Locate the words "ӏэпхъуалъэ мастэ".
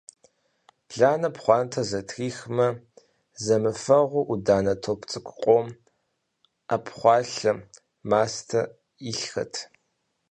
6.67-8.59